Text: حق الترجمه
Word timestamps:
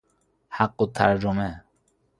حق 0.49 0.81
الترجمه 0.83 1.63